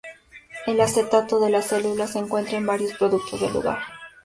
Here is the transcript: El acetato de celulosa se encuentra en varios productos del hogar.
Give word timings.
El 0.65 0.81
acetato 0.81 1.39
de 1.39 1.61
celulosa 1.61 2.13
se 2.13 2.17
encuentra 2.17 2.57
en 2.57 2.65
varios 2.65 2.93
productos 2.97 3.39
del 3.39 3.55
hogar. 3.55 3.83